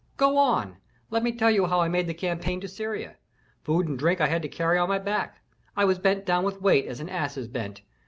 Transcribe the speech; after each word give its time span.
"Go 0.17 0.35
on! 0.39 0.77
let 1.11 1.21
me 1.21 1.31
tell 1.31 1.53
how 1.67 1.79
I 1.79 1.87
made 1.87 2.07
the 2.07 2.15
campaign 2.15 2.59
to 2.61 2.67
Syria. 2.67 3.17
Food 3.61 3.87
and 3.87 3.99
drink 3.99 4.19
I 4.19 4.25
had 4.29 4.41
to 4.41 4.49
carry 4.49 4.79
on 4.79 4.89
my 4.89 4.97
back, 4.97 5.41
I 5.77 5.85
was 5.85 5.99
bent 5.99 6.25
down 6.25 6.43
with 6.43 6.59
weight 6.59 6.87
as 6.87 6.99
an 6.99 7.07
ass 7.07 7.37
is 7.37 7.47
bent. 7.47 7.83